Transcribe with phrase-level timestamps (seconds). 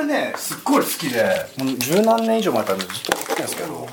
[0.00, 1.22] れねすっごい好きで。
[1.58, 3.86] もう十何年以上前からずっと買ってるんですけど。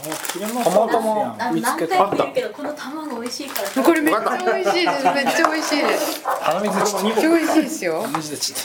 [0.64, 3.84] たまたまな見つけて何回も言うけどこの卵美味しいから。
[3.84, 4.24] これめっちゃ
[4.54, 5.04] 美味しいです。
[5.04, 6.24] めっちゃ美味しいです。
[6.26, 8.02] 鼻水ちょっめっちゃ美味しいですよ。
[8.02, 8.60] と水でちょっ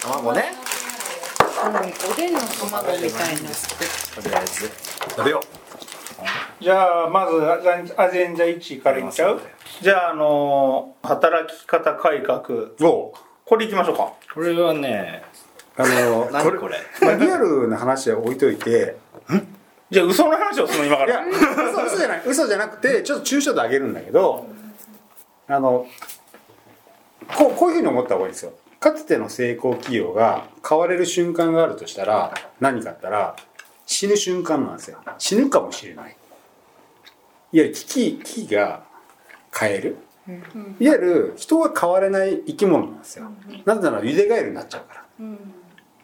[0.00, 0.44] と卵ね。
[1.62, 4.70] うんおでんの卵みたいなとりあえず。
[5.10, 5.40] 食べよ
[6.60, 7.32] じゃあまず
[7.98, 9.40] アジェンダ1位からいっちゃう？
[9.80, 12.42] じゃああのー働き方改革。
[12.42, 14.04] これいきましょうか。
[14.04, 15.22] うこれはね
[15.82, 16.78] あの何これ？
[17.00, 18.96] まあ、リアルな話は置いといて
[19.90, 24.46] じゃあ嘘の話をするの今かいやら嘘嘘じゃない嘘じゃなくてちょっと抽象度上げるんだけど
[25.48, 25.86] あの
[27.36, 28.52] こうこういうふうに思った方がいいですよ。
[28.78, 33.36] かつての成功企業が変われる瞬間があるとしたら何かあったら
[33.84, 34.98] 死ぬ瞬間なんですよ。
[35.18, 36.10] 死ぬかもしれない。
[36.10, 36.16] いわ
[37.52, 38.84] ゆる危機危機が
[39.52, 39.96] 変える。
[40.78, 43.30] いわゆる人は変われない生き物なんですよ。
[43.64, 45.04] なぜならゆでガエルになっちゃうから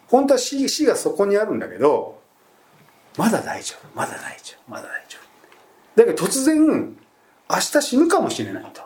[0.09, 2.21] 本当は死死がそこにあるんだけど
[3.17, 5.19] まだ大丈夫まだ大丈夫まだ大丈
[5.97, 6.97] 夫だけど突然
[7.49, 8.83] 明日死ぬかもしれないと。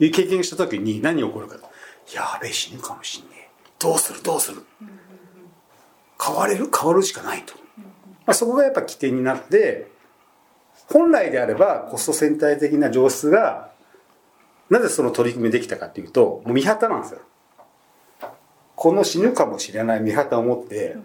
[0.00, 1.62] いう経験した時に何が起こるかと。
[2.14, 3.48] やべえ死ぬかもしんねえ。
[3.78, 4.62] どうするどうする。
[6.20, 6.68] 変われる？
[6.76, 7.54] 変わるしかないと、
[8.26, 9.90] まあ、そこがやっぱ起点になって
[10.90, 13.70] 本来であればコストセンター的な上質が
[14.70, 17.20] なぜその取り組みできたかっていうともう見旗なんですよ。
[18.84, 20.98] この死ぬかもしれない見旗を持って、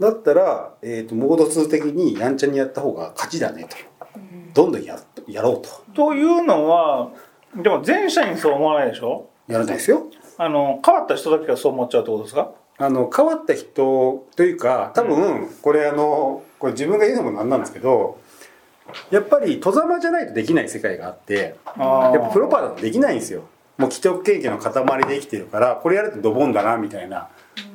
[0.00, 3.76] だったら、えー、とモード2的にやんちゃにやった方が勝ちだねと、
[4.54, 4.98] どんどんや
[5.28, 5.68] やろうと。
[5.94, 7.10] というのは
[7.54, 9.28] でも全社員そう思わないでしょ？
[9.46, 10.02] やらないですよ。
[10.36, 12.50] あの変わった人だけがそう思っちゃうってことですか？
[12.78, 18.18] あの変わった人というか多分これあのこれ自分が言うのもなんなんですけど
[19.12, 23.44] やっぱり戸ざまじゃないとできない世界があってやっぱプロパーだとできないんですよ
[23.82, 24.72] もう既得権益の塊
[25.08, 27.28] で生きてるからこれやるとドボンだなみたいな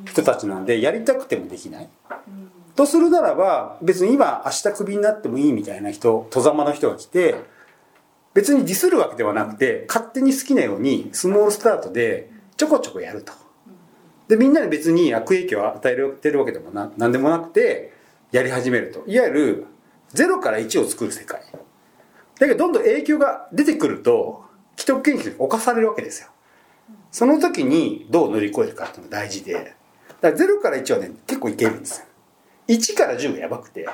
[0.06, 1.88] 人たちなんでやりたくてもできない。
[2.74, 7.34] とするならば別に今明日クビになってもいいみたいな人戸ざまの人が来て
[8.32, 13.34] 別にディスるわけではなくて勝手に好きなようにスモールスタートでちょこちょこやると。
[14.28, 17.92] でみんなに別に悪影響を与えてるわけでもな何でもなくて
[18.32, 19.04] やり始めると。
[19.06, 19.66] いわゆる
[20.14, 21.42] 0から1を作る世界。
[22.38, 24.47] だけどどんどん影響が出てくると
[24.78, 26.28] 既得権益に侵されるわけですよ。
[27.10, 29.74] その時にどう乗り越えるかっていうのが大事で。
[30.20, 32.06] だから0から1はね結構いけるんですよ。
[32.68, 33.88] 1から10がやばくて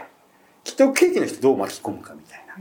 [0.62, 2.54] 既得権益の人どう巻き込むかみたいな。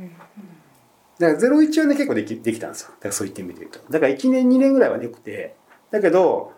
[1.20, 2.92] だから01はね結構できできたんですよ。
[2.92, 3.80] だからそういった意味で言うと。
[3.92, 5.56] だから1年2年ぐらいはよくて
[5.92, 6.54] だけど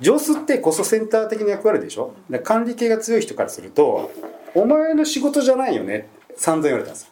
[0.00, 2.14] 上司ってコストセンター的な役割でしょ？
[2.42, 4.12] 管理系が強い人からすると
[4.54, 7.10] お前の仕事じゃないよね散々言われたんですよ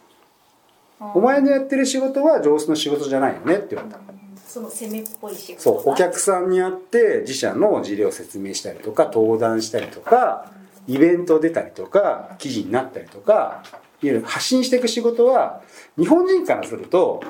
[1.13, 3.99] お前のやってる仕事は上司の仕事じゃないよねって言われた。
[4.47, 10.51] その攻めっぽい仕事そうお客さんに会って自社の事例を説明したりとか登壇したりとか
[10.87, 15.63] イベント出たりとか記事になったりとかいわゆる発信していく仕事は
[15.97, 17.23] 日本人からすると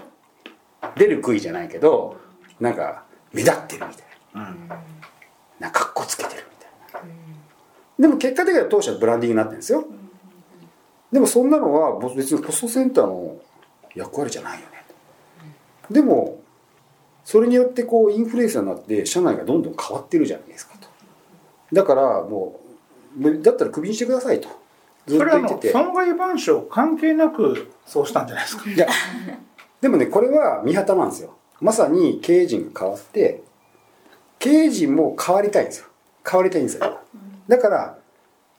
[0.98, 2.18] 出る杭じゃないけど
[2.60, 4.56] なんか目立ってるみたいな,、
[5.60, 7.10] なんかかっこつけてるみたいな、
[8.00, 9.86] でも結果的には当社はブランディングになってるんですよ、
[11.12, 13.38] でもそんなのは別にコストセンターの
[13.96, 14.66] 役割じゃないよね。
[15.90, 16.40] でも
[17.24, 20.88] それによってこうインフルエンサーになって社内がどんどん変わってるじゃないですかと。
[21.72, 22.60] だからも
[23.20, 24.50] うだったらクビにしてくださいと。
[25.06, 25.72] ずっと言ってて。
[25.72, 28.70] 損害賠償関係なくそうしたんじゃないですか。
[28.70, 28.88] いや
[29.82, 31.36] でもねこれは見旗なんですよ。
[31.62, 33.44] まさに経営陣が変わって
[34.40, 35.88] 経営陣も変わりたいんですよ。
[36.30, 37.00] 変わりたいんですよ。
[37.48, 37.98] だから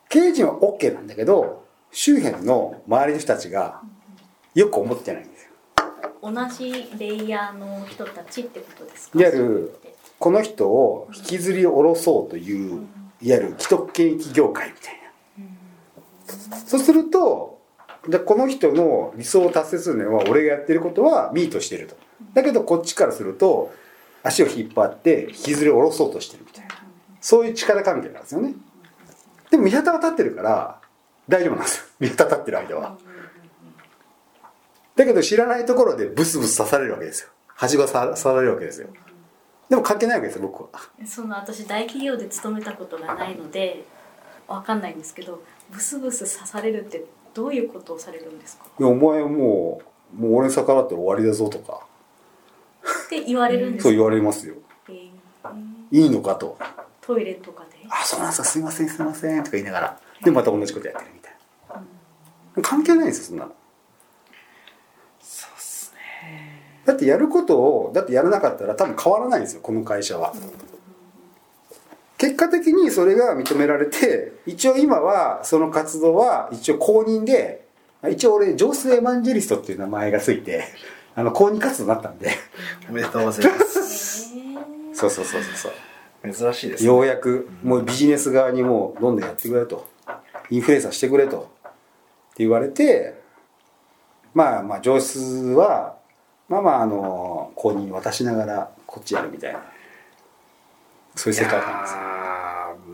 [0.08, 3.80] 経営陣は OK なんだけど周辺の周りの人たちが
[4.54, 5.50] よく思ってないんですよ。
[6.22, 9.20] 同じレイヤーの人たちってことですか？
[9.20, 9.78] いわゆる
[10.18, 12.86] この人を引きずり下ろそうという
[13.20, 16.56] いわゆる既得権益業界みたいな。
[16.66, 17.60] そうすると
[18.08, 21.96] でこの人の理想を達成するのは俺がやってることはミートしてると。
[22.32, 23.72] だけどこっちからすると
[24.22, 26.74] 足を引っ張って引きずり下ろそうとしてるみたいな。
[27.20, 28.54] そういう力関係なんですよね。
[29.50, 30.80] でも見旗は立ってるから
[31.28, 31.84] 大丈夫なんですよ。
[32.00, 32.96] 見旗立ってる間は
[34.96, 37.28] だけど知らないところでブスブス刺されるわけですよ。
[37.46, 38.88] はしご刺されるわけですよ。
[39.68, 40.68] でも関係ないわけですよ僕は。
[41.06, 43.84] その私大企業で勤めたことがないので
[44.46, 48.66] わかんないんですけどブスブス刺されるってどういうことをされるんですか？
[48.78, 49.80] いやお前も
[50.16, 51.80] うもう俺に逆らって終わりだぞとか。
[53.06, 54.54] って言われるんですそうか言われますよ。
[54.88, 55.10] えー。
[55.90, 56.56] いいのかと。
[57.00, 60.00] トイレとかで「あそうなんですかすいませんすいません」とか言いながら。
[60.22, 61.32] でまた同じことやってるみたい
[62.56, 62.62] な。
[62.62, 63.52] 関係ないんですよそんなの
[65.20, 70.32] そうっすねだってやることをだってやらなかったら多分変わらないんですよこの会社は。
[72.16, 77.66] 結果的にそれが認められて一応今はその活動は一応公認で
[78.10, 80.64] 一応俺ジョース・エマンジェリストっていう名前がついて
[81.14, 82.30] あの公認活動になったんで。
[82.88, 84.30] おめでとうございます。
[84.92, 86.32] そうそうそうそうそう。
[86.32, 86.86] 珍しいですね。
[86.86, 89.86] ようやくもうビジネス側にもうどんどんやってくれと。
[90.50, 91.38] インフルエンサーしてくれと。
[91.38, 93.20] って言われて
[94.34, 95.18] まあまあ上質
[95.56, 95.93] は
[96.48, 99.62] まあまああの公認渡しながらこっちやるみたいな。
[101.16, 101.82] そういう世界観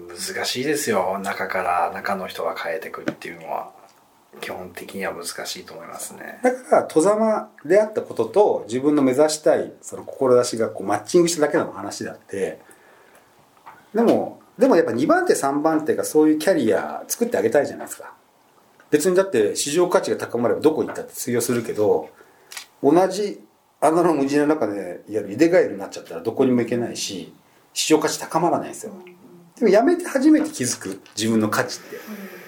[0.09, 1.19] です難しいですよ。
[1.23, 3.73] 中から中の人が変えてくっていうのは
[4.41, 6.39] 基本的には難しいと思いますね。
[6.43, 12.61] だから戸様であったことと自分の目指したいその志がこうマッチングしただけの話であって
[13.95, 18.13] でもでもやっぱ2番手3番手がそういうキャリア作ってあげたいじゃないですか。
[18.91, 22.11] 別にだって市場価値が高まればどこに行ったって通用するけど
[22.83, 23.41] 同じ
[23.81, 27.33] 穴の無地の中でいわゆる井出ガエルになっちゃったらどこにも行けないし
[27.73, 28.93] 市場価値高まらないんですよ。
[29.57, 31.97] でもやめて初めて気づく自分の価値って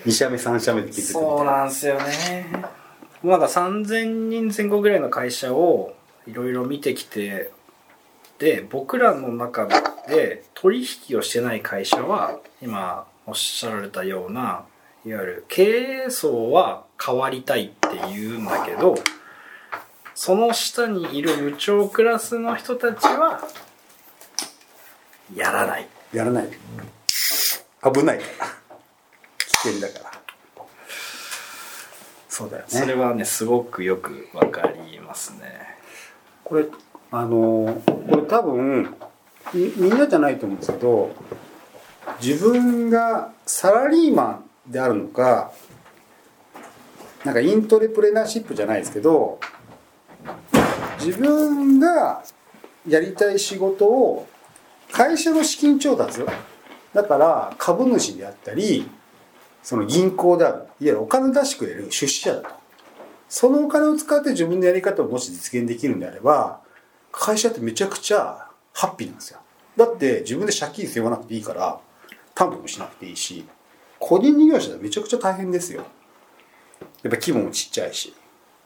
[0.08, 2.46] 2社目3社目で気づくそうなんですよね。
[3.22, 5.94] もうなんか3000人前後ぐらいの会社を
[6.26, 7.50] いろいろ見てきて
[8.38, 9.68] で僕らの中
[10.08, 14.64] で取引をしてない会社は今おっしゃられたような
[15.06, 18.96] いわゆる経営層は変わりたいって言うんだけど
[20.14, 23.42] その下にいる部長クラスの人たちは
[25.34, 25.88] やらない。
[26.12, 26.48] やらない。
[27.94, 28.18] 危ない。
[28.18, 28.46] から
[29.38, 30.12] 危険だから。
[32.28, 32.68] そうだよね。
[32.68, 35.76] それはねすごくよくわかりますね。
[36.44, 36.66] これ
[37.10, 38.94] あのこれ多分
[39.54, 41.14] みみんなじゃないと思うんですけど
[42.22, 45.52] 自分がサラリーマンであるのか
[47.24, 49.38] なんかイントレプレナーシップじゃないですけど
[51.04, 52.22] 自分が
[52.88, 54.26] やりたい仕事を
[54.92, 56.20] 会社の資金調達
[56.92, 58.88] だから株主であったり
[59.62, 62.50] その銀行であるいわゆるお金出してくれる出資者だと。
[63.28, 66.60] そのお金を使って自分のやり方をもし実現できるんであれば
[67.10, 69.40] 会社ってめちゃくちゃハッピーなんですよ。
[69.76, 71.80] だって自分で借金背負わなくていいから
[72.34, 73.46] 担保もしなくていいし
[73.98, 75.84] 個人事業者でめちゃくちゃ大変ですよ。
[77.02, 78.12] やっぱ規模もちっちゃいし。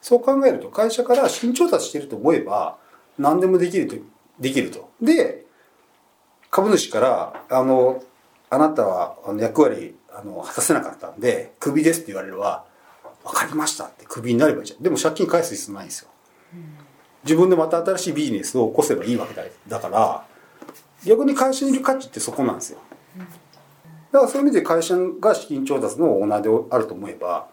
[0.07, 2.79] そう考えると会社から資金調達してると思えば
[3.19, 3.97] 何でもできると
[4.39, 4.89] できると。
[5.03, 5.45] で
[6.49, 8.01] 株主からあの
[8.49, 12.67] あなたは役割あの果たせなかったんでクビですって言われれば
[13.25, 14.83] 分かりましたってクビになればいいじゃん。
[14.85, 16.09] でも借金返す必要ないんですよ。
[17.25, 20.25] 自分でまた新しいビジネスを起こせばいいわけだだから
[21.05, 22.79] 逆に会社にいる価値ってそこなんですよ。
[24.13, 27.49] だからそういう意味で会社が資金調達のオーナーであると思えば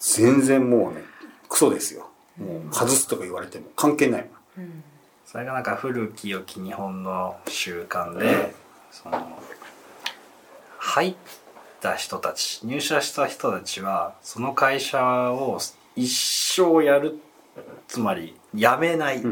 [0.00, 1.11] 全然もうね
[1.52, 2.08] クソですよ。
[2.38, 4.22] もう外すとか言われても関係ない。
[4.56, 4.82] もん。
[5.26, 8.54] それがなんか古き良き日本の習慣で
[8.90, 9.38] その
[10.78, 11.14] 入っ
[11.82, 15.58] た人たち入社した人たちはその会社を
[15.94, 17.18] 一生やる
[17.86, 19.22] つまり辞めないっ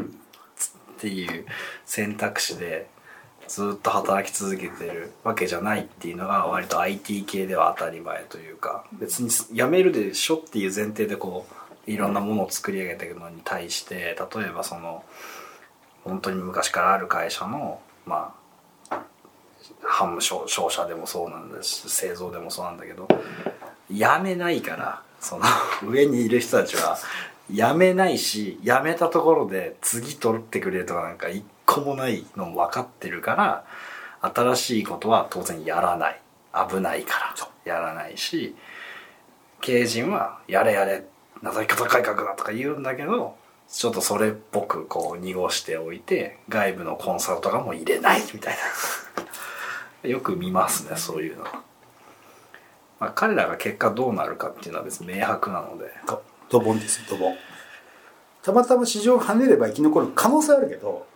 [0.99, 1.45] ていう
[1.85, 2.87] 選択肢で
[3.47, 15.03] ずっと働き続けてるわけじゃないっていうのが割と IT 系では当たり前というか別に辞めるでしょっていう前提でこういろんなものを作り上げていくのに対して例えばその
[16.03, 18.33] 本当に昔からある会社のま
[18.89, 19.01] あ
[19.83, 23.07] 販務商社でもそうなんですし製造でもそうなんだけど
[23.89, 25.45] 辞めないからその
[25.87, 26.97] 上にいる人たちは
[27.49, 33.65] 辞めないし辞めたところで次取ってくれとかなんか一個もないのも分かってるから
[34.33, 36.21] 新しいことは当然やらない。
[36.53, 38.55] 危ないからとやらないし
[39.61, 41.05] 経営陣はやれやれ
[41.43, 43.35] 情け方改革だとか言うんだけど
[43.67, 48.57] ちょっとそれっぽくこう濁しておいて外部のコンサルとかも入れないみたい
[50.03, 50.09] な。
[50.09, 51.43] よく見ますねそういうの。
[51.43, 51.63] は、
[52.99, 55.91] まあ、彼らが結果どうなるかっていうのは別に明白なので。
[56.49, 57.35] ドボンですよドボン。
[58.43, 61.07] たまたま市場が跳ねれば生き残る可能性あるけど、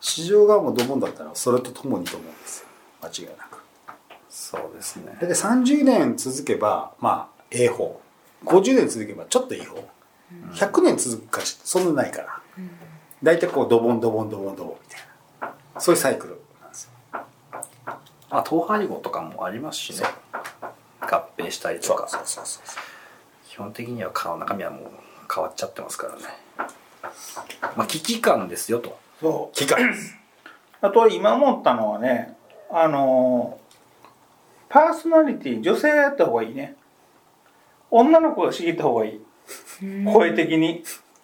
[0.00, 2.68] 市場がもうドボンだったらそれとともにと思うんですよ。
[3.02, 3.58] 間違いなく。
[4.28, 5.16] そうですね。
[5.20, 8.00] 大体30年続けばまあ A 方
[8.44, 9.76] 50年続けばちょっといい方。
[10.52, 12.40] 100年続くかそんなないから。
[13.22, 15.80] 大体こうドボンドボンドボンドボンみたいな。
[15.80, 16.90] そういうサイクルなんですよ。
[18.30, 20.06] あ統廃合とかもありますしね。
[21.00, 22.08] 合併したりとか。
[22.08, 22.64] そうそうそう
[23.48, 24.82] 基本的には顔中身はもう
[25.34, 26.20] 変わっちゃってますからね。
[27.76, 28.98] まあ危機感ですよと。
[29.20, 29.56] そう。
[29.56, 30.14] 機械です
[30.80, 32.36] あと今思ったのはね
[32.70, 33.58] あの
[34.68, 36.76] パーソナリティ女性がやった方がいいね
[37.90, 39.20] 女の子が仕切った方がいい。
[40.04, 40.82] 声的に。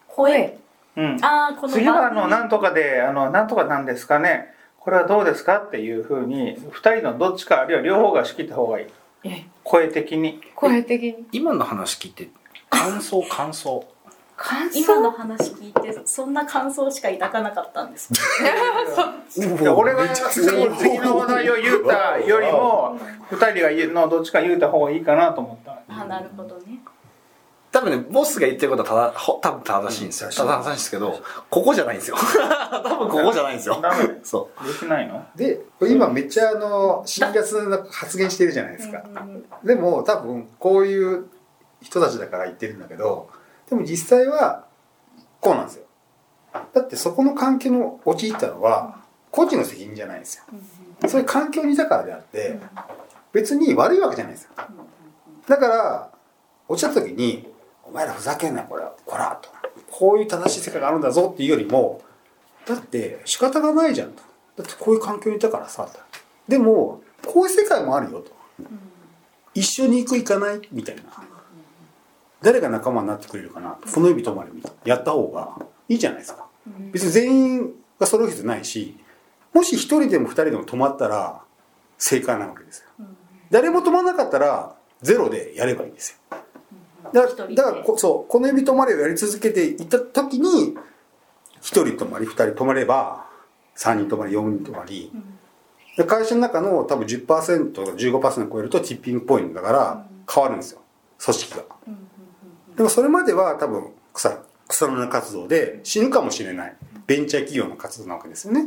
[0.09, 0.59] 声。
[0.97, 1.19] うん。
[1.25, 4.55] ああこの次はあの番なんとかであのなんとかなんですかね。
[4.79, 8.87] これはどうですかっていうふうに2人のどっちかあるいは両方が仕切った方がいい。
[9.25, 10.41] え声的に。
[10.55, 11.27] 声的に。
[11.33, 12.29] 今の話聞いて
[12.71, 13.87] 感想感想。
[14.37, 14.81] 感想？
[14.81, 18.13] 今の話聞いてそんな感想しか抱かなかったんです
[19.63, 20.45] いや俺が次
[20.77, 22.99] 次の話題を言うたよりも
[23.31, 26.81] 2人が言うのどっちか言うた方がいいかなと思ったあなるほどね。
[27.73, 30.31] 多分ねボスが言ってることはただほ多分正しいんですよ。
[30.31, 31.21] 正しいんですけど
[31.51, 32.17] ここじゃないんですよ。
[32.17, 33.83] 多分ここじゃないんですよ。
[34.23, 35.27] そできないの？
[35.35, 39.03] で今めっちゃあの辛辣な発言してるじゃないですか。
[39.65, 41.27] でも多分こういう
[41.83, 43.29] 人たちだから言ってるんだけど
[43.69, 44.65] でも実際は
[45.41, 45.85] こうなんですよ。
[46.73, 49.01] だってそこの環境に陥ったのは
[49.33, 50.45] 個人の責任じゃないんですよ。
[51.09, 52.61] そういう環境にいたからであって
[53.33, 54.51] 別に悪いわけじゃないですよ
[55.49, 56.11] だから
[56.69, 57.53] 落ちた時に
[57.85, 58.95] 「お前らふざけんなこれは。
[59.05, 59.51] こら」と。
[59.91, 62.03] こういう正しい世界があるんだぞっていうよりも
[62.67, 64.23] だって仕方がないじゃんと。
[64.57, 65.99] だってこういう環境にいたからさと。
[66.49, 68.33] でもこういう世界もあるよと。
[69.55, 70.69] 一緒に行く行かない？
[70.73, 71.03] みたいな。
[72.43, 73.79] 誰が仲間になってくれるかな？
[73.93, 74.77] この指止まれみたいな。
[74.85, 75.57] やった方が
[75.89, 76.47] いいじゃないですか。
[76.93, 78.97] 別に全員が揃う必要ないし
[79.53, 81.43] もし一人でも二人でも止まったら
[81.99, 83.07] 正解なわけですよ。
[83.51, 86.39] 誰も止まらなかったらゼロでやればいいんですよ。
[87.13, 90.75] だだからこそうこの指止まれをやり続けていった時に
[91.61, 93.27] 一人止まり二人止まれば
[93.75, 95.13] 三人止まり四人止まり、
[95.97, 100.81] で会社の中の多分10%とか15%超えるとティッピングポイントだから変わるんですよ。
[101.23, 101.65] 組織が。
[102.77, 106.77] でもそれまでは多分草草の根活動で死ぬかもしれない。
[107.07, 108.67] ベンチャー企業の活動なわけですよね。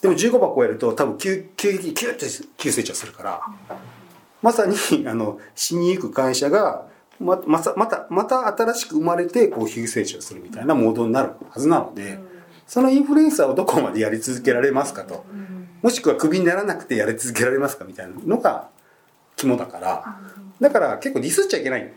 [0.00, 2.26] でも15箱超えると多分急急激にキュッて
[2.56, 3.40] 急成長するから
[4.42, 4.76] まさに
[5.08, 6.84] あの死にゆく会社が
[7.20, 12.18] ままたまたまた新しく生まれてこう急成長するみたいなモードになるはずなので
[12.66, 15.24] そのインフルエンサーをどこまでやり続けられますかと。
[15.82, 18.68] もしくはクビにならなくてやり続けられますかみたいなのが
[19.36, 20.16] 肝だから。
[20.60, 21.92] だから結構ディスっちゃいけない。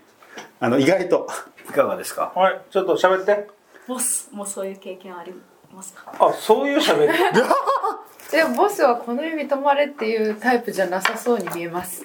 [0.60, 1.28] あの意外と。
[1.68, 2.32] ういかがですか？
[2.36, 3.48] はいちょっと喋って。
[3.88, 5.34] ボスもそういう経験あり
[5.74, 6.12] ますか？
[6.20, 7.14] あそういう喋り。
[8.32, 12.04] でもボスはこの指止まれっていうタイプじゃなさそうに見えます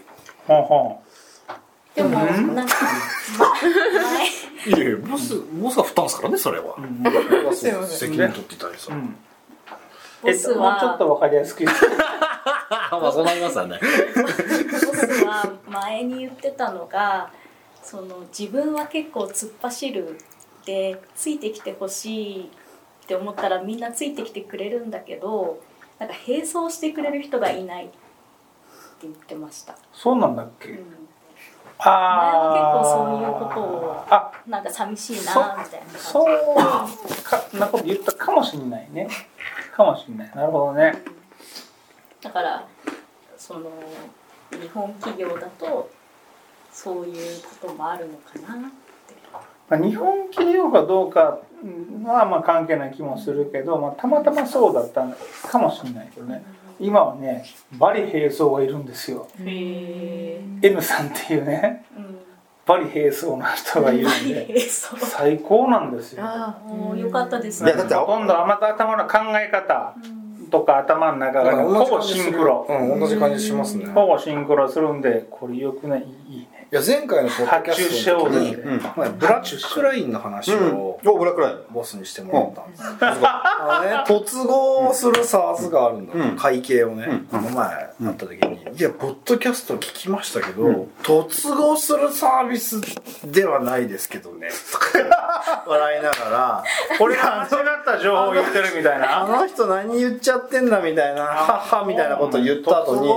[0.50, 1.02] ほんほ
[1.94, 2.54] でもうん？
[2.56, 2.74] なんか
[4.66, 8.10] 前いやいやボスボスが振ったんですからねそれは、んすいません。
[8.10, 9.16] 責任取ってたりさ、ん、うん、
[10.28, 11.76] えボスっともうちょっはとわかりやすく言う。
[12.90, 13.78] まあそうなりますよね。
[14.20, 17.30] ボスは前に言ってたのが
[17.82, 20.18] その自分は結構突っ走る
[20.66, 22.44] でついてきてほしい
[23.04, 25.60] って思ったらみんなついてきてくれるんだけど
[26.00, 27.90] なんか並走してくれる人がいない
[29.02, 30.82] 言ってました、そうなんだっけ、うん、前
[31.82, 34.32] あは結構そういうことをあ。
[34.46, 35.98] なんか寂しいなみたいな感じ。
[35.98, 36.26] そう
[37.24, 39.08] かなこと言ったかもしれないね。
[39.74, 40.32] かもしれない。
[40.34, 41.02] なるほどね。
[42.22, 42.66] だから
[43.38, 43.70] その
[44.50, 45.90] 日本企業だと
[46.70, 48.78] そういうこともあるのかなって。
[49.70, 51.38] まあ、日本企業かどうか
[52.04, 55.06] はまあ関係ない気もするけど、まあ、たまたまそうだった
[55.48, 56.42] かもしれないけどね
[56.80, 57.44] 今はね
[57.78, 59.28] バリ並走がいるんですよ。
[59.38, 62.18] へえ N さんっていうねうん。
[62.66, 64.56] バリ並走な人がいるんで
[65.00, 66.22] 最高なんですよ。
[66.24, 67.64] あおーよかったです。
[67.64, 69.94] いやだってほとんどあまた頭の考え方
[70.50, 72.66] とか頭の中がほぼシンクロ。
[72.68, 73.86] うん同じ感じしますね。
[73.86, 76.06] ほぼシンクロするんでこれよくない？
[76.28, 76.68] いいね。
[76.72, 78.82] いや前回のポッドキャストの時に、うん。
[78.96, 82.82] まあブラックラインの話うんブラックラインボスにしてもらったんです。
[83.22, 86.36] よ、あのね 突合する SARS があるんだ、うん。
[86.36, 87.40] 会計をね、うん。
[87.40, 90.92] この前なった時に、いやポッドキャスト聞きましたけど、うん。
[91.02, 92.80] 突合するサービス
[93.24, 94.48] ではないですけどね。
[95.66, 96.64] 笑いながら。
[96.98, 103.08] これが間違った情報を言ってるみたいあなの人何言っちゃってんだみたいな、はっはみたいなこと言った後に、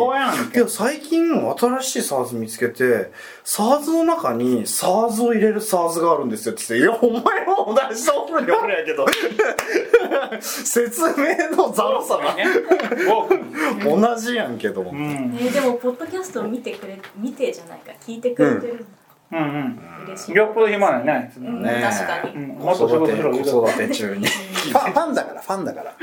[0.55, 1.23] いや、最近
[1.57, 3.11] 新しい SARS 見つけて、
[3.43, 9.05] SARS の中に SARS を入れる SARS があるんですよって言って、いや、お前も同じところにおるんやけど、
[10.41, 12.35] 説明のざるさが
[13.83, 14.91] 同じやんけども。
[14.91, 15.37] うん。
[15.39, 18.85] えーでもポッドキャストを見てくれ見てじゃないか聞いてくれてる、
[19.31, 19.79] うんうん。
[20.07, 20.35] 嬉しい。
[20.35, 21.61] よっぽど暇ないねうん。
[21.61, 21.75] ね。
[21.79, 22.49] え確かに、うん。
[22.59, 24.27] もっと仕事しろ言うと子育て中に。
[24.27, 25.93] ファンファンだからファンだから。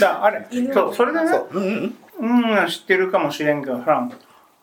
[0.00, 0.72] だ あれ犬。
[0.72, 1.28] そうそれでね。
[1.28, 1.48] そう。
[1.52, 2.60] うんうん。
[2.60, 4.08] うん知ってるかもしれんけどさ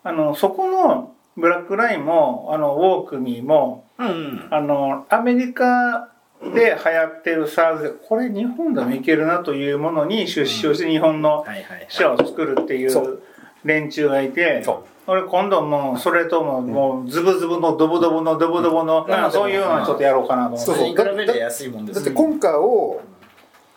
[0.05, 4.48] あのそこのブラックラインもあのウォークミーもうんうん。
[4.51, 6.10] あのアメリカ
[6.53, 11.85] で流行ってる SARS これ日本でもいけるなというものに出資をして日本のはいはいはい。
[11.89, 13.03] 社を作るっていそう。
[13.05, 13.23] う
[13.63, 20.65] 連中がいてそ俺今度もうそれとももうズブズブのドボドボのドボドボのなんかそういうのをちょっとやろうかなと思って。
[20.65, 20.88] そうそう。
[20.95, 23.01] 比べて安いもんですだって今回を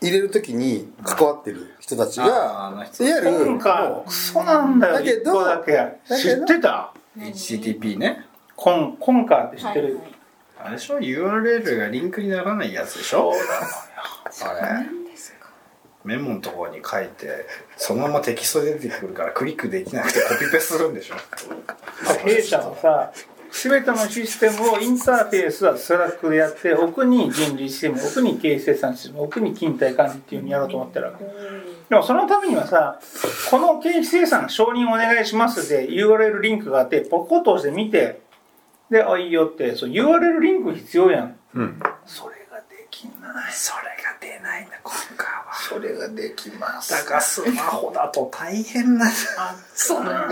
[0.00, 3.04] 入れるときに関わってる人たちがあの人。
[3.04, 5.72] いわゆる今回クソなんだよだけど一個だけ。
[5.72, 10.15] だけど知ってた？HTTP ねコンコンカーって知ってる、はいはい
[10.58, 13.32] あれでしょ？URL がリンクにならないやつでしょ？
[13.32, 14.86] あれ。
[16.04, 17.46] メモのところに書いて
[17.76, 21.16] そのままテキストで出てくるからクリックできなくてコピペするんでしょ？
[22.24, 23.12] 弊社はさ
[23.50, 33.00] 全てのシステムをインターフェースは Slack でやって奥に人事システム奥に経費精算システム奥に勤怠管理っていうふうにやろうと思ってるわけでもそのためにはさ
[33.50, 38.20] この経費精算承認お願いしますで URL リンクがあってポコッと押して見て
[38.90, 41.36] であいいよってそう URL リンク必要やん。
[41.54, 41.80] うん。
[42.04, 43.52] それができない。
[43.52, 45.54] それが出ないんだ今回は。
[45.54, 46.92] それができます。
[46.92, 49.10] だからスマホだと大変な。
[49.74, 50.28] それが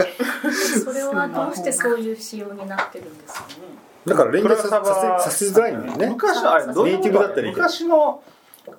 [0.85, 3.55] それはどうしてそういう仕様になってるんですかね。
[4.07, 6.07] だから連クラ携さサバさせさせづらいんだよね。
[6.11, 8.23] 昔のあれどういうことネイティブだったら昔の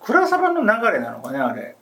[0.02, 1.76] クラサバの流れなのかねあれ。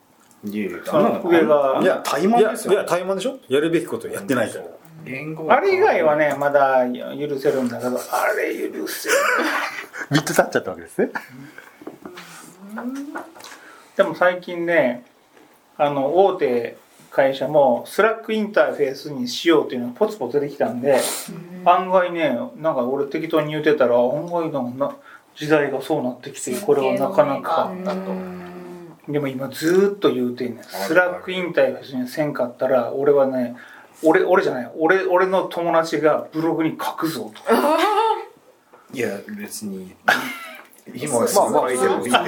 [0.84, 1.78] その上が。
[1.80, 2.72] いや怠慢ですよ。
[2.72, 3.38] いやいや怠慢でしょ？
[3.48, 4.64] やるべきことやってないから
[5.04, 9.14] 言語あれ以外はねまだ許せるんだけどあれ許せる。
[10.10, 11.10] ビット立っちゃったわけですね。
[13.96, 15.04] でも最近ね
[15.76, 16.76] あの大手
[17.10, 20.98] 会社も Slack インターフェースにしようっていうのがポツポツ出てきたんで
[21.64, 24.96] 案外ねなんか俺適当に言ってたら案外なんかな
[25.36, 27.72] 時代がそうなってきてこれはなかなか
[29.08, 30.64] でも今ずーっと言うてんねん。
[30.64, 33.54] Slack インターフェースにせんかったら俺はね
[34.02, 34.72] 俺俺じゃない。
[34.76, 37.42] 俺俺の友達がブログに書くぞと。
[38.92, 39.94] いや別に
[40.92, 42.26] 今はもいいですけど。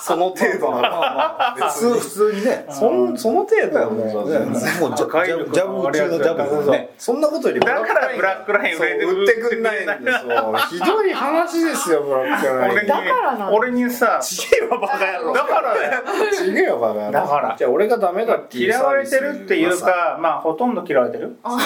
[0.00, 2.66] その程度なら普通普通にね。
[2.70, 4.30] そんその程度はもう。
[4.30, 4.38] ね。
[4.78, 6.94] もうジャジャブジャブ中のジャブですよね。
[6.98, 10.56] そんなことよりだからブラックラインそう売ってくんないんですよ。
[10.70, 12.72] ひどい話ですよブラックライン。
[12.72, 15.32] 俺にだから俺にさちげえわバカ野郎。
[15.34, 15.74] だから
[16.32, 17.12] ちげえわバカ野郎。
[17.12, 17.56] だから。
[17.58, 21.36] じゃあ俺がダメだっていう嫌われてるっていうかまあほとんど嫌われてる？
[21.42, 21.58] あ。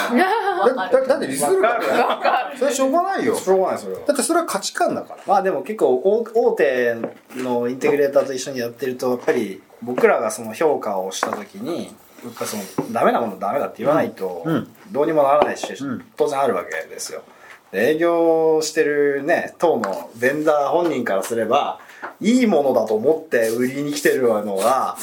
[0.91, 1.79] だってリスるかわ
[2.19, 2.57] からる。
[2.57, 3.35] それしょうがないよ。
[3.35, 5.19] しょうがないそれはだってそれは価値観だから。
[5.27, 6.95] まあでも結構大大手
[7.35, 11.85] のインテグレーターと一緒にやってるとやっぱり僕らがその評価をした時に
[12.23, 14.67] やっぱそのダメなものダメだって言わないとうん。
[14.91, 16.05] どうにもならないし、うん。
[16.17, 17.23] 当然あるわけですよ。
[17.71, 21.79] で営業してるね当のベンダー本人からすれば
[22.19, 24.97] いいものだと思って売りに来てるのが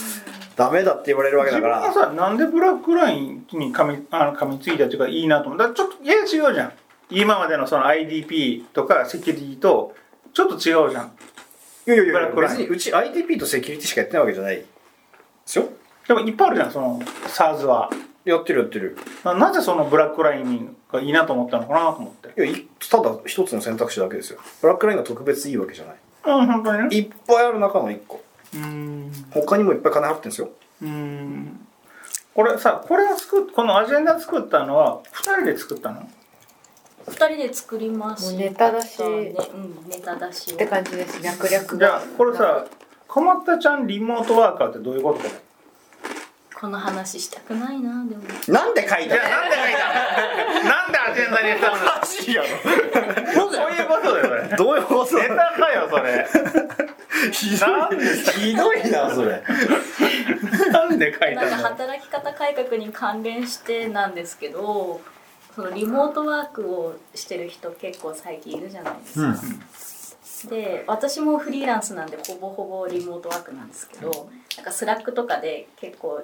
[0.56, 1.92] ダメだって言われるわけだから。
[1.92, 5.58] さなんでブラックラインに噛みあの噛みついたっていうかいいなと思う。
[5.58, 6.72] だからちょっといや違うじゃん。
[7.10, 9.94] 今までのその IDP とかセキュリティと
[10.38, 11.06] ちょっと違うじゃん。
[11.86, 14.56] いやいやいや別にうち ITP とセキュリティしかやってないわけじゃない。
[14.58, 14.66] で
[15.44, 15.68] すよ
[16.06, 17.90] でもいっぱいあるじゃんその SARS は。
[18.24, 18.96] やってるやってる。
[19.24, 22.40] ななぜそのブラックラインがいいなと思ったのかなと思って。
[22.40, 24.38] いやいただ一つの選択肢だけですよ。
[24.62, 25.96] ブラックラインが特別いいわけじゃない。
[26.26, 26.88] うん本当に？
[26.88, 28.22] ねいっぱいある中の一個。
[28.54, 29.10] うーん。
[29.32, 30.50] 他にもいっぱい金払ってるんですよ。
[30.82, 31.66] うーん。
[32.32, 36.08] これさこれを作っこのアジェンダ作ったのは2人で作ったの？
[37.10, 39.02] 二人で作りましたもうネタだし。
[39.02, 39.34] ね。
[39.54, 40.52] うんネタだし。
[40.52, 41.22] をって感じです。
[41.22, 42.66] 略略がじゃあこれさ
[43.08, 45.40] かまったちゃんリモートワーカーってどういうことかね
[46.54, 48.22] この話したくないなでも。
[48.48, 49.88] なんで書いじゃあなんで書いた
[50.64, 50.68] の？
[50.68, 51.76] なんでアジェンダにしたの？
[51.76, 52.42] いや
[53.32, 54.56] そういうことだよそれ。
[54.56, 56.26] どういうことネタかよそれ。
[57.32, 58.00] ひどい
[58.32, 59.42] ひどいなそれ。
[60.72, 65.00] なんで書いなんかたの働き方改革に関連してなんですけど
[65.58, 69.06] そのリモートワークをしてる人結構最近いるじゃないで
[69.74, 76.22] すか、で私もフリーランスなんでほぼほぼリモートワークなんですけどなんか Slack とかで結構、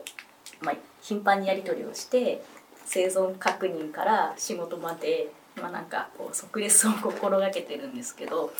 [0.61, 2.44] まあ、頻繁にやり取りをして
[2.85, 8.53] 生存確認から仕事まで、まあ、なんかこう即レスを心がけてるんですけど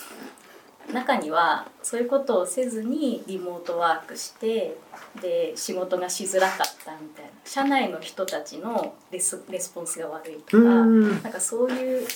[0.93, 4.77] 中にはそういうことをせずにリモートワークして
[5.21, 7.31] で仕事がしづらかったみたいな。
[7.45, 12.07] 社内の人たちのレスレスポンスが悪いとかなんかそういう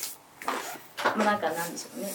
[1.16, 2.11] まあなんかなんでしょうね。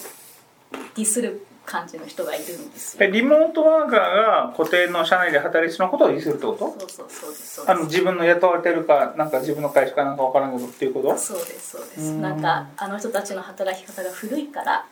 [0.96, 3.06] ディスる感じの人がいるんですよ。
[3.06, 6.76] えリモートワーカーが固定の社内で働いてのことを言いするってこと？
[6.78, 7.64] そうそうそうです。
[7.66, 11.18] あの自分の雇われてるかなんか自分の会社かなんかわからんけどっていうこと？
[11.18, 12.02] そうですそうです。
[12.02, 12.22] うん。
[12.22, 14.86] なんかあの人たちの働き方が古いから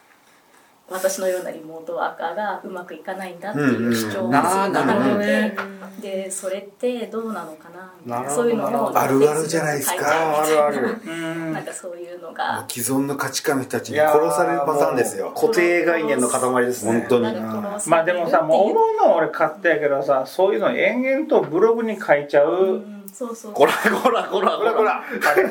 [0.91, 5.55] 私のようなリモートワーカーがうまくいかないんだっていう主張をずっとあーなるほど立ね
[6.01, 7.93] ててでそれってどうなのかな？
[8.03, 10.41] みたいななるほどそういうのをあるあるじゃないですか。
[10.41, 10.97] あるある。
[11.05, 12.65] う んなんかそういうのが。
[12.67, 15.31] 既存の価値観の人たちに殺されるパターンですよ。
[15.35, 16.91] 固定概念の塊ですね。
[16.91, 17.23] 本当に。
[17.23, 17.61] なるほど。
[17.87, 18.75] まあでもさもう思う
[19.05, 23.53] のは俺勝手やけどさそういうの延々とブログに書いちゃう、うんそうそう。
[23.53, 24.73] こらこらこらこら。
[24.73, 25.43] こらで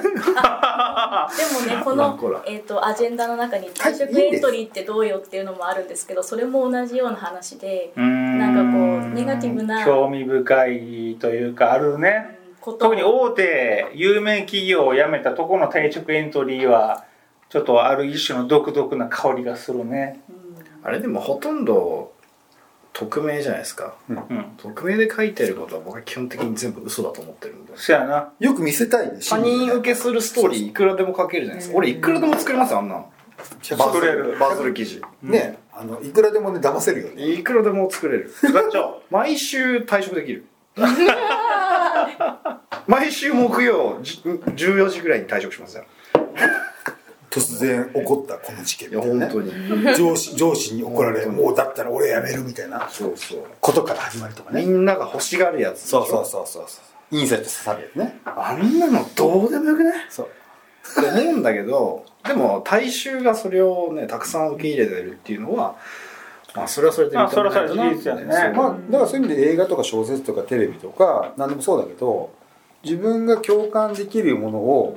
[1.55, 8.39] もねこのえー、とアジェンダの中に退職エントリーってどうよっていうのもあるんですけどそれも同じような話でうん。
[8.39, 12.39] なんかこネガティブな興味深いというかあるね。
[12.63, 17.05] 特に大手有名企業を辞めたところの退職エントリーは
[17.49, 20.21] ちょっとある一種の独特な香りがするね。
[20.29, 20.87] うん。
[20.87, 22.13] あれでもほとんど
[22.93, 23.95] 匿名じゃないですか。
[24.09, 24.53] うん。
[24.59, 27.73] 匿名で書いてることは僕は基本的に全部嘘だと思ってるんで。
[27.77, 28.33] そやな。
[28.39, 31.77] よく見せたいね他人受けするストーリーいくらでも書けるじゃないですか。
[31.77, 32.95] 俺いくらでも作れますよあんな。
[32.97, 33.11] の
[33.61, 34.37] 作れる。
[34.39, 34.75] バズる。
[34.75, 35.01] 記事。
[35.23, 35.59] ね。
[35.73, 37.31] あのいくらでもね騙せるよね。
[37.31, 38.31] いくらでも作れる。
[39.11, 40.45] 毎週退職できる。
[42.87, 45.85] 毎週木曜じ14時ぐらいに退職しますよ
[47.31, 49.97] 突然起こったこの事件みたいな本ね当に。
[49.97, 53.39] 上司 上司に怒られもうだったら俺辞めるみたいなそうそう。
[53.61, 54.63] ことから始まりとかね。
[54.63, 56.81] みんなが欲しがるやつそうそうそうそうそ
[57.13, 57.17] う。
[57.17, 60.29] インサイト刺さるやつねあんなのどうでもよくねそう。
[61.01, 65.77] って思うんだけどでも大衆がそれをねたくさん受け入れてるっていうのは
[66.57, 68.23] まあそれはそれで認めないとなまあそれはそれで事実やね。
[68.33, 68.53] そう。
[68.55, 72.31] まあ、だからそういう意味で映画とか小説とかテレビとか何でもそうだけど
[72.83, 74.97] 自分が共感できるものを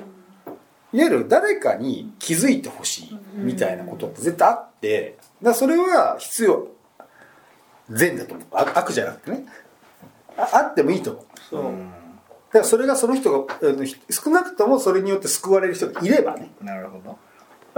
[0.93, 6.67] いわゆる誰かに気づいてほしいみたいなことって絶対あってだそれは必要
[7.89, 8.47] 善だと思う。
[8.53, 9.45] あ悪じゃなくてね。
[10.37, 11.25] ああってもいいと思う。
[11.49, 11.61] そう。
[11.61, 11.89] うん。
[11.89, 11.95] だ
[12.51, 16.51] からそれがその人があのひ少なくともそれによって救われる人がいればね。
[16.61, 17.17] なるほど。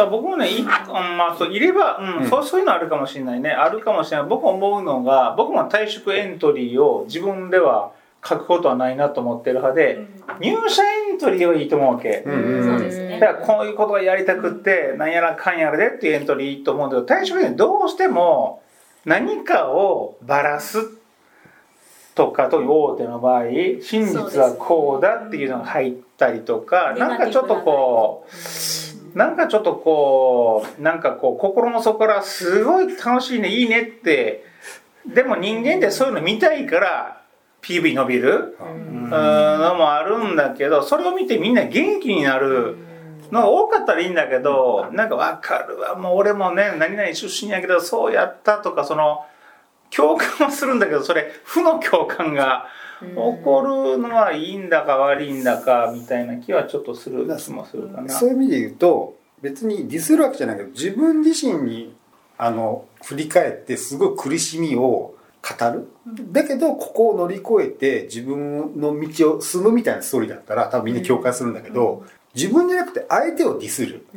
[0.09, 2.29] 僕もねいうんまあそういれば、うんうん。
[2.29, 3.51] そうそういうのあるかもしれないね。
[3.51, 4.27] あるかもしれない。
[4.27, 7.91] 僕思うのが僕も退職エントリーを自分では
[8.27, 10.07] 書くことはないなと思ってる派で、
[10.39, 13.19] 入社エントリーはいいと思うわけ、そうですね。
[13.19, 18.61] だからこういうことがやりたくってなんやらかんやらでっていうエントリーいいと思うんだけど退職エントリーどうしても
[19.05, 20.79] 何かをばらす
[22.15, 23.43] とかという大手の場合
[23.81, 28.27] 真実はこうだっていうのが入ったりとかそうですなんかちょっとこ
[29.13, 34.43] うなんかちょっとこうなんかこう心の底からすごい楽しいねいいねって
[35.05, 37.21] でも人間ってそういうの見たいから
[37.65, 38.57] PV 伸びる。
[38.59, 39.09] うん。
[39.09, 42.77] のもあるんだけどそれを見てみんな元気になる。
[43.31, 45.95] のが多かったらいいんだけどなんか分かるわ。
[45.95, 49.25] もう俺もね何々出身やけどそうやったとかその
[49.89, 52.67] 共感はするんだけどそれ負の共感が
[53.01, 53.61] 起こ
[53.93, 58.09] るのはいいんだか悪いんだかみたいな気はちょっとする気もするかな。
[58.09, 61.95] そういう意味で言うと別にディスるわけじゃないけど自分自身に
[62.37, 65.15] あの振り返ってすごい苦しみを
[65.47, 65.87] 語る？
[66.31, 72.03] だけどここを乗り越えて自分の道を進むみたいなストーリーだったら多分みんな共感するんだけど
[72.33, 74.07] 自分じゃなくて相手をディスる。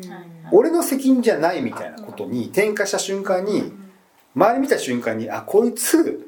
[0.50, 3.72] 俺の責任じゃないみたいなことに転化した瞬間に
[4.34, 6.26] 周り見た瞬間にあこいつ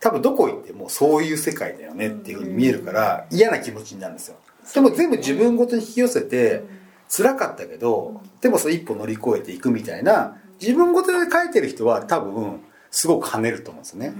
[0.00, 4.36] 多分どこ行ってもそういう世界だよねっていうふうに見えるから嫌な気持ちになるんですよ。
[4.74, 6.62] でも全部自分ごとに引き寄せて
[7.08, 12.60] 辛かったけどでもその一歩乗り越えていくみたいな自分ごとで書いてる人は多分
[12.92, 14.12] すごく跳ねると思うんですよね。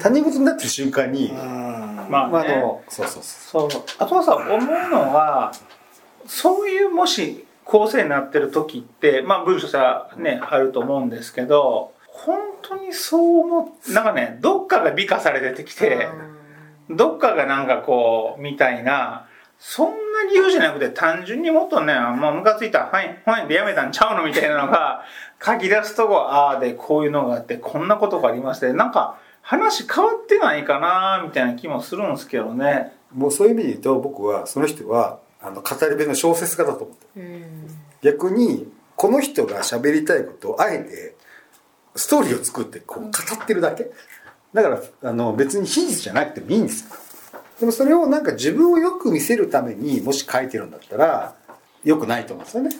[0.00, 5.52] 他人事になってる瞬間に、ままあ、あねあのそうそうそそうあとはさ思うのは
[6.26, 16.08] そういうもし構成になってる時ってまあ文章さねあると思うんですけど本当にそう思うなんかねどっかが美化されてきて
[16.90, 19.28] どっかがなんかこうみたいな
[19.60, 19.94] そんな
[20.30, 22.86] 理由じゃなくて単純にもっとねもうムカついた。
[22.86, 25.04] はいはいでやめたんちゃうのみたいなのが
[25.44, 32.96] 書き出すとこ ああでこういうのがあってこんなことがありましてなんか話変わってないかなみたいな気もするんですけどね。
[33.12, 37.20] もうそういう意味で言うと僕はその人はあの語り部の小説家だと思って
[38.00, 41.14] 逆にこの人が喋りたいことをあえて
[41.96, 43.90] ストーリーを作ってこう語ってるだけ。
[44.54, 46.96] だからあの別に真実じゃなくてもいいんですよ。
[47.60, 51.36] でもそれをなんか自分をよく見せるためにもし書いてるんだったら
[51.84, 52.70] よくないと思うんですよね。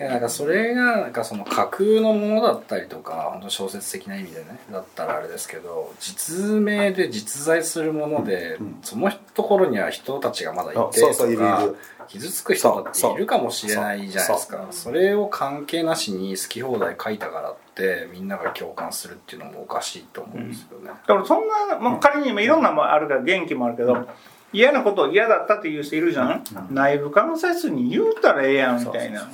[0.00, 8.78] いやなんかそれがなんかその架空のものだったりとか本当小説的な意味でねだったらあれですけど実名で実在するもので、うん。
[8.82, 11.76] そのところには人たちがまだいてとかる
[12.08, 14.66] 傷つく人だっているかもしれないじゃないですか。
[14.70, 24.08] それを関係なしに好き放題書いたからってみんなが共感するっていうのもおかしいと思うんですよね、だからそんな、まあ、仮に今いろんなもあるから元気もあるけど、
[24.52, 29.28] 嫌なことを嫌だったっていう人いるじゃん、内部監査室に言うたらええやんみたいな、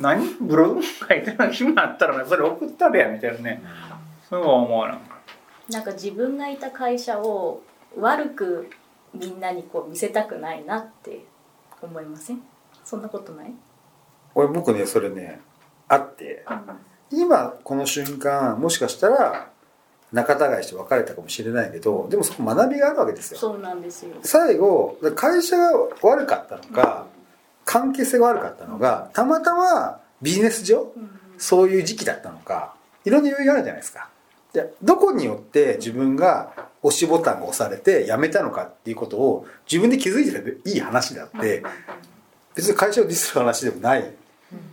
[0.00, 0.26] 何？
[0.40, 0.82] ブログ？
[0.82, 3.62] 書いてる暇あったらそれ送ったれやみたいなね、
[4.28, 5.18] そう思うなんか
[5.70, 7.62] なんか自分がいた会社を
[7.98, 8.70] 悪く
[9.14, 11.24] みんなにこう見せたくないなって
[11.82, 12.42] 思いません？
[12.84, 13.52] そんなことない、
[14.34, 15.40] 俺僕ねそれね
[15.88, 16.44] あって。
[17.10, 19.50] 今この瞬間もしかしたら
[20.12, 23.38] 仲違いして別れたかもしれないけどでもそこ学びがあるわけですよ。
[23.38, 24.14] そうなんですよ。
[24.22, 27.06] 最後会社が悪かったのか
[27.68, 30.90] 関係性が悪かったのがたまたまビジネス上
[31.36, 34.08] そういう時期だったのかいろんな要因があるじゃないですか。
[34.54, 36.50] でどこによって自分が
[36.82, 41.62] 押しボタンが押されて辞めたのかっていうことを自分で気づいてればいい話であって
[42.54, 44.14] 別に会社をディスる話でもない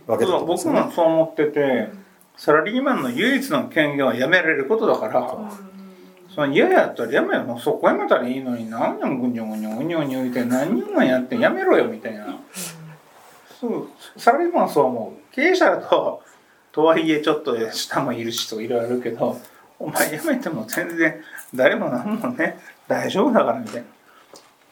[0.06, 0.86] わけだと思うんです僕よね。
[0.86, 1.90] もそう思ってて
[2.38, 5.50] サラリーマンの唯一の権限は辞められることだから
[6.34, 7.60] その嫌やったら辞めよもう。
[7.60, 12.38] そこ辞めたらいいのに何年ぐにょぐにょぐにょぐにょ言うて何人もやって辞めろよみたいな
[13.60, 15.34] そうサラリーマンはそう思う。
[15.34, 16.22] 経営者だと
[16.72, 19.40] とはいえちょっと下もいるしといろいろあるけど
[19.78, 21.22] お前辞めても全然
[21.54, 23.86] 誰も何もね大丈夫だからみたいな。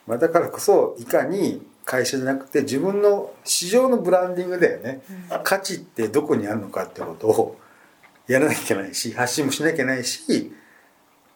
[0.06, 5.02] まあ、だからこそいかに会社じゃなくて自分の市場のブランディングだよね、
[5.44, 7.58] 価値ってどこにあるのかってことを
[8.26, 10.52] やらなきゃいけないし発信もしなきゃいけないし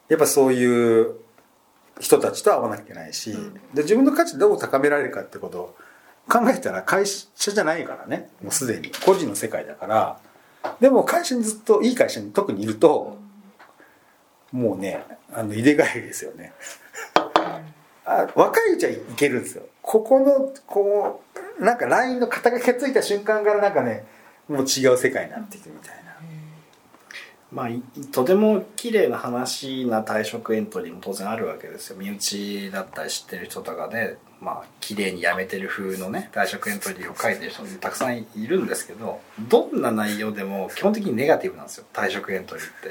[0.09, 1.15] やっぱそういう
[2.01, 3.33] 人たちと会わなきゃいけないし、
[3.73, 5.61] で自分の価値どう高められるかってこと。
[5.61, 5.75] を
[6.29, 8.31] 考えたら会社じゃないからね。
[8.43, 8.91] もうすでに。
[9.05, 10.21] 個人の世界だから。
[10.81, 13.17] でも会社にずっといい会社に特にいると
[14.53, 16.53] もうねあの入れ替えですよね。
[18.05, 19.65] あ若いうちはいけるんですよ。
[19.83, 21.23] ここのこ
[21.61, 24.07] うなんかラインの肩がけついた瞬間からなんかね
[24.49, 26.08] もう違う世界になっていくみたいな
[27.51, 27.83] まあい
[28.13, 31.97] とても綺麗な話な退職エントリーも当然あるわけですよ。
[31.97, 41.87] 身内だったり知ってる人とかでまあ綺麗に辞めてる風のね退職エントリーを書いてる人もたくさんいるんですけどどんな内容でも基本的にネガティブなんですよ。
[41.95, 42.89] 退職エントリーって、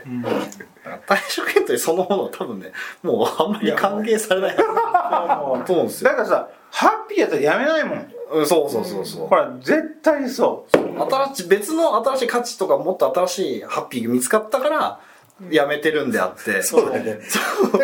[0.84, 2.72] だから退職エントリーそのものは多分ね
[3.04, 4.64] もうあんまり歓迎されないと
[5.74, 6.10] 思うんですよ。
[6.10, 9.28] だからさハッピーやったら辞めないもんうんそうそうそうそう。
[9.28, 10.78] ほら絶対そう。
[10.78, 15.00] 新しい別の新しい価値とかもっと新しいハッピーが見つかったから
[15.52, 16.62] やめてるんであって。
[16.62, 17.20] そうだよね。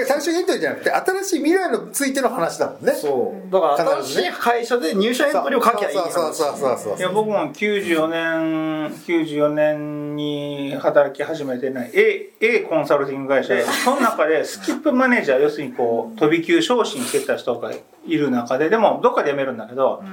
[0.07, 2.93] 最初エントリーじゃなくて新しい未来のついての話だもんね。
[2.93, 3.51] そう。
[3.51, 17.71] だから新しい会社で入社エントリーを書きゃいい話そうそうそうそういや僕も94年94年に働き始めてね A, A コンサルティング会社でその中でスキップマネージャー要するにこう飛び級昇進してた人が
[18.05, 20.03] いる中ででもどっかで辞めるんだけど、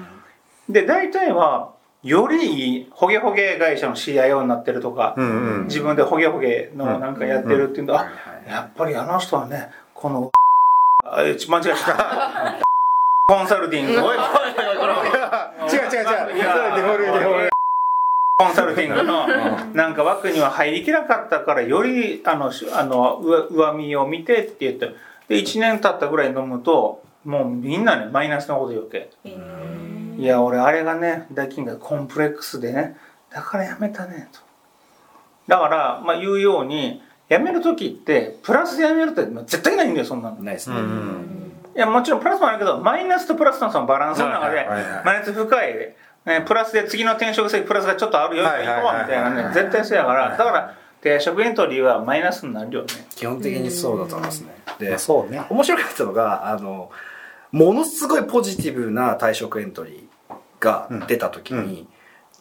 [0.69, 1.73] で大体は
[2.03, 5.65] よりいいホゲホゲ会社の CIO になってるとか、うんうん。
[5.67, 10.31] 自分でホゲホゲのなんかやってるっていうのは、はいはいやっぱりあの人はねこの
[11.05, 12.59] あ間違えた。
[13.29, 14.01] コンサルティング。
[14.01, 14.21] を違う違う
[15.71, 16.07] 違う。
[16.07, 17.51] それデフォルデフォル
[18.39, 19.29] コンサルティングの
[19.75, 24.87] なんか枠には入りきらなかったからよりあのしあの上上見を見てって言って
[25.29, 29.11] で1年経ったぐらい飲むともうみんなねマイナスのこと言うわけ
[30.21, 32.97] いや俺あれがね大金がコンプレックスでね
[33.33, 34.41] だからやめたねと。
[35.49, 40.37] だからまあ言うように辞める時ってプラスで辞めるってまあ絶対ないんだよそんなの。
[40.43, 40.77] ないですね、
[41.75, 44.67] いやもちろんプラスもあるけどマイナスとプラスのそのバランスの中で
[45.05, 45.75] マイナス深い、
[46.27, 49.05] ね、プラスで次の転職先プラスがちょっとあるよはいはいはいはい。
[49.05, 52.89] みたいなね絶対そうやからだから転職エントリーはマイナスになるよね。
[53.15, 54.55] 基本的にそうだと思いますね。
[54.79, 55.43] でそうね。
[55.49, 56.91] 面白かったのがあの
[57.53, 60.10] ものすごいポジティブな退職エントリー
[60.61, 61.89] が出た時に、うん。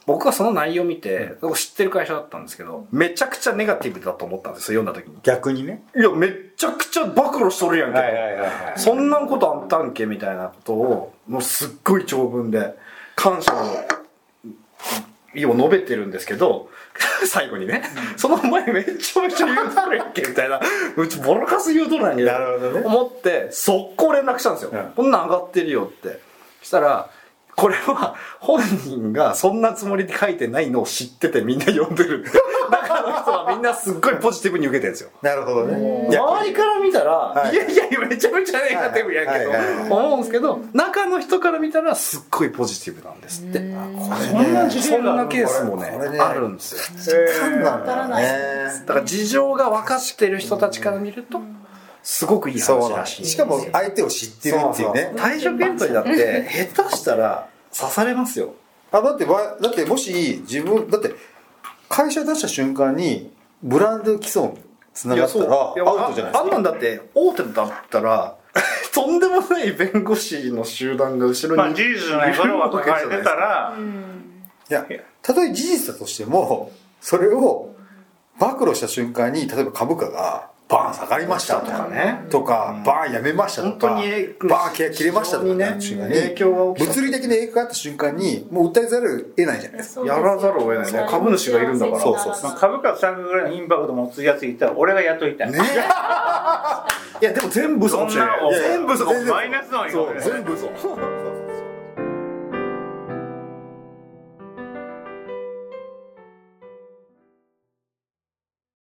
[0.06, 5.20] 僕はその内容を見て、僕知ってる会社だったんですけどめちゃくちゃネガティブだと思ったんですよ読んだ時に。
[5.22, 5.82] 逆にね。
[5.96, 12.74] いやめちゃくちゃ暴露しとるやんけ、はいはいはいそんなことあったんけみたいなことをもうすっごい長文で
[13.14, 13.60] 感謝の
[15.34, 16.70] 意を述べてるんですけど
[17.26, 17.82] 最後にね、
[18.16, 20.60] その前めちゃめちゃ言うとるやんけみたいな。
[20.96, 22.24] うちボロカス言うとるやんけ。
[22.24, 22.82] なるほどね。
[22.84, 24.92] 思って速攻連絡したんですよ、うん。
[24.96, 26.20] こんなん上がってるよって。
[26.60, 27.10] そしたら
[27.60, 32.24] これは本人がそんなつもりで書いてないのを知っててみんな読んでる。
[32.26, 32.38] っ て
[32.70, 35.10] 中の人はみんなすっごいポジティブに受けてるんですよ。
[35.20, 36.08] なるほどね。
[36.08, 37.54] 周りから見たら、はい。
[37.54, 43.58] い、やいやめちゃめちゃネガティブやけど、思うんですけど中の人から見たらすっごいポジティブなんですって。
[43.58, 43.64] こ
[44.14, 46.18] そんな事そん例があるなケースもねこれね。
[46.18, 47.62] あるんですよ。
[47.62, 48.24] だからない。
[48.24, 48.30] ね。
[48.86, 51.42] だから事情が分かってる人たちから見ると
[52.02, 55.12] すごくいい話らしいしかも相手を知ってるっていうね。
[55.16, 58.54] 退職エントリーだって下手したら刺されますよ。
[58.92, 61.14] あだってわだってもし自分だって
[61.88, 63.32] 会社出した瞬間に
[63.62, 64.56] ブランド既存
[64.94, 66.38] つながったらアウトじゃないですか。
[66.38, 68.36] ああんなんだって大手だったら
[68.92, 73.76] とんでもない弁護士の集団が後ろに、まあ事実じゃないことが書かれてたら。
[74.70, 74.86] いや
[75.22, 77.74] たとえ事実だとしてもそれを
[78.38, 82.26] 暴露した瞬間に例えば株価がバーン下がりましたとかね。
[82.30, 85.78] とか、バーンやめましたとか本当にバーン契約切れましたとかね。
[85.80, 90.06] 物理的な影響があった瞬間にもう訴えざるを得ないじゃないですか。
[90.06, 91.06] やらざるを得ないね。
[91.10, 92.00] 株主がいるんだから。
[92.00, 92.54] そうそう。
[92.56, 95.58] 株価下がるぐらいのインパクト持つやついたら俺が雇いたい、ね。
[97.20, 98.38] いやでも全部嘘かもしれない。
[98.38, 100.68] そんな全部嘘マイナスのよそう全部嘘